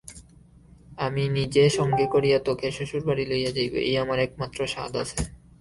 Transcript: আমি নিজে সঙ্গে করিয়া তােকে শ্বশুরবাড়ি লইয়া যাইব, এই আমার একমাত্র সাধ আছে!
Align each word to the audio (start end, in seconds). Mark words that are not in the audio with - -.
আমি 0.97 1.23
নিজে 1.37 1.63
সঙ্গে 1.77 2.05
করিয়া 2.13 2.37
তােকে 2.45 2.67
শ্বশুরবাড়ি 2.77 3.23
লইয়া 3.31 3.51
যাইব, 3.57 3.73
এই 3.87 3.95
আমার 4.03 4.19
একমাত্র 4.21 4.59
সাধ 4.73 4.93
আছে! 5.03 5.19